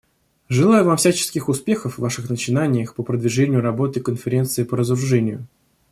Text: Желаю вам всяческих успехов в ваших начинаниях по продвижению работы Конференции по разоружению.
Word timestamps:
Желаю 0.49 0.83
вам 0.85 0.97
всяческих 0.97 1.47
успехов 1.47 1.93
в 1.93 2.01
ваших 2.01 2.27
начинаниях 2.27 2.95
по 2.95 3.03
продвижению 3.03 3.61
работы 3.61 3.99
Конференции 4.01 4.63
по 4.63 4.75
разоружению. 4.75 5.45